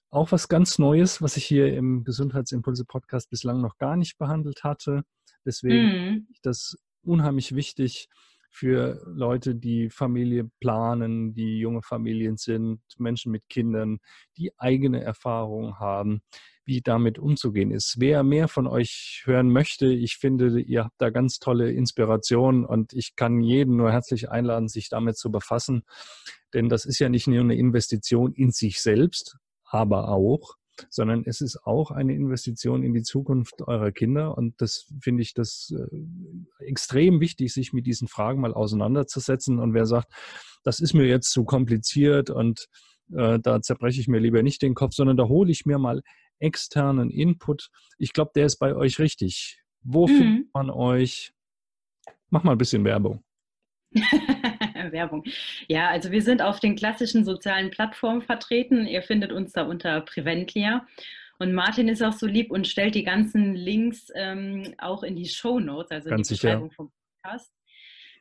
[0.10, 5.04] Auch was ganz Neues, was ich hier im Gesundheitsimpulse-Podcast bislang noch gar nicht behandelt hatte.
[5.46, 6.28] Deswegen mhm.
[6.32, 8.08] ist das unheimlich wichtig
[8.50, 14.00] für Leute, die Familie planen, die junge Familien sind, Menschen mit Kindern,
[14.38, 16.22] die eigene Erfahrungen haben,
[16.68, 17.96] wie damit umzugehen ist.
[17.98, 22.94] Wer mehr von euch hören möchte, ich finde, ihr habt da ganz tolle Inspirationen und
[22.94, 25.84] ich kann jeden nur herzlich einladen, sich damit zu befassen.
[26.54, 30.56] Denn das ist ja nicht nur eine Investition in sich selbst, aber auch,
[30.90, 34.38] sondern es ist auch eine Investition in die Zukunft eurer Kinder.
[34.38, 39.60] Und das finde ich das äh, extrem wichtig, sich mit diesen Fragen mal auseinanderzusetzen.
[39.60, 40.12] Und wer sagt,
[40.64, 42.68] das ist mir jetzt zu kompliziert und
[43.14, 46.02] äh, da zerbreche ich mir lieber nicht den Kopf, sondern da hole ich mir mal
[46.40, 47.70] externen Input.
[47.98, 49.62] Ich glaube, der ist bei euch richtig.
[49.82, 50.18] Wo mhm.
[50.18, 51.34] findet man euch?
[52.30, 53.24] Mach mal ein bisschen Werbung.
[54.92, 55.24] Werbung.
[55.68, 58.86] Ja, also wir sind auf den klassischen sozialen Plattformen vertreten.
[58.86, 60.86] Ihr findet uns da unter Preventlia.
[61.40, 65.28] Und Martin ist auch so lieb und stellt die ganzen Links ähm, auch in die
[65.28, 67.54] Show Notes, also Ganz die Beschreibung vom Podcast.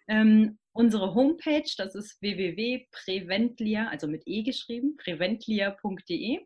[0.09, 6.41] Ähm, unsere Homepage, das ist www.preventlia, also mit e geschrieben, preventlia.de.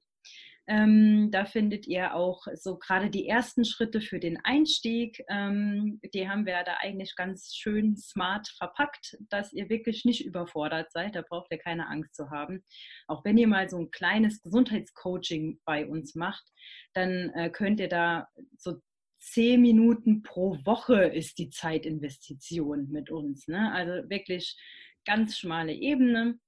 [0.71, 5.21] Ähm, da findet ihr auch so gerade die ersten Schritte für den Einstieg.
[5.29, 10.93] Ähm, die haben wir da eigentlich ganz schön smart verpackt, dass ihr wirklich nicht überfordert
[10.93, 11.16] seid.
[11.16, 12.62] Da braucht ihr keine Angst zu haben.
[13.09, 16.45] Auch wenn ihr mal so ein kleines Gesundheitscoaching bei uns macht,
[16.93, 18.77] dann äh, könnt ihr da so
[19.18, 23.49] zehn Minuten pro Woche ist die Zeitinvestition mit uns.
[23.49, 23.73] Ne?
[23.73, 24.57] Also wirklich
[25.05, 26.39] ganz schmale Ebene.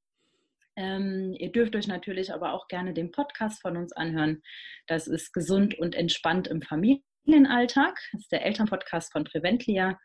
[0.77, 4.43] Ähm, ihr dürft euch natürlich aber auch gerne den Podcast von uns anhören.
[4.87, 7.99] Das ist gesund und entspannt im Familienalltag.
[8.13, 9.99] Das ist der Elternpodcast von Preventlia.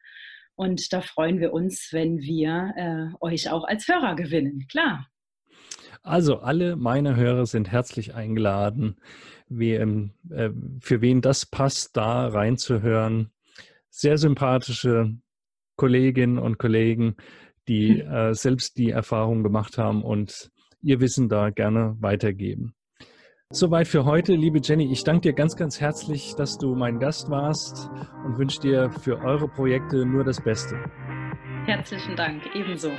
[0.55, 4.65] Und da freuen wir uns, wenn wir äh, euch auch als Hörer gewinnen.
[4.69, 5.07] Klar.
[6.03, 8.97] Also alle meine Hörer sind herzlich eingeladen,
[9.49, 10.49] wem, äh,
[10.79, 13.31] für wen das passt, da reinzuhören.
[13.89, 15.17] Sehr sympathische
[15.75, 17.15] Kolleginnen und Kollegen,
[17.67, 20.51] die äh, selbst die Erfahrung gemacht haben und
[20.81, 22.73] ihr Wissen da gerne weitergeben.
[23.49, 24.91] Soweit für heute, liebe Jenny.
[24.91, 27.89] Ich danke dir ganz, ganz herzlich, dass du mein Gast warst
[28.25, 30.77] und wünsche dir für eure Projekte nur das Beste.
[31.65, 32.91] Herzlichen Dank, ebenso.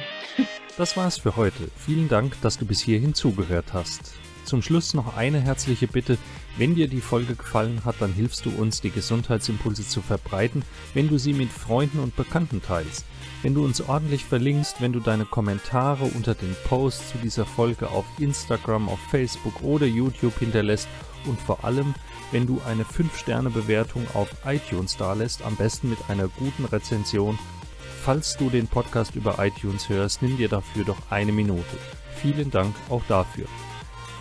[0.79, 1.69] Das war's für heute.
[1.77, 4.15] Vielen Dank, dass du bis hierhin zugehört hast.
[4.49, 6.17] Zum Schluss noch eine herzliche Bitte.
[6.57, 10.63] Wenn dir die Folge gefallen hat, dann hilfst du uns, die Gesundheitsimpulse zu verbreiten,
[10.95, 13.05] wenn du sie mit Freunden und Bekannten teilst.
[13.43, 17.91] Wenn du uns ordentlich verlinkst, wenn du deine Kommentare unter den Posts zu dieser Folge
[17.91, 20.89] auf Instagram, auf Facebook oder YouTube hinterlässt
[21.27, 21.95] und vor allem,
[22.33, 27.39] wenn du eine 5-Sterne-Bewertung auf iTunes dalässt, am besten mit einer guten Rezension.
[28.03, 31.77] Falls du den Podcast über iTunes hörst, nimm dir dafür doch eine Minute.
[32.23, 33.45] Vielen Dank auch dafür.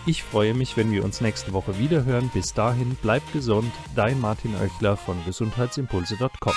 [0.07, 2.31] Ich freue mich, wenn wir uns nächste Woche wieder hören.
[2.33, 3.73] Bis dahin, bleib gesund.
[3.93, 6.53] Dein Martin Oechler von gesundheitsimpulse.com.